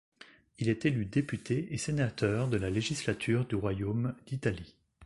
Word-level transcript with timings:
Il 0.57 0.67
est 0.67 0.87
élu 0.87 1.05
député 1.05 1.71
et 1.71 1.77
sénateur 1.77 2.47
de 2.49 2.57
la 2.57 2.71
législature 2.71 3.45
du 3.45 3.53
Royaume 3.53 4.15
d'Italie. 4.25 4.75